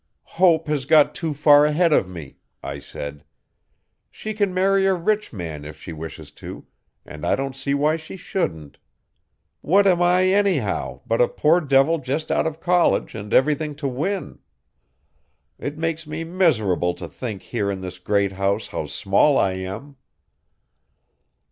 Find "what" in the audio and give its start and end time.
9.61-9.85